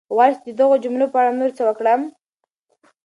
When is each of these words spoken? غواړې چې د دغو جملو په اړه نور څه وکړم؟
غواړې 0.15 0.33
چې 0.37 0.43
د 0.45 0.53
دغو 0.59 0.75
جملو 0.83 1.11
په 1.11 1.17
اړه 1.21 1.31
نور 1.39 1.51
څه 1.57 1.63
وکړم؟ 1.65 2.01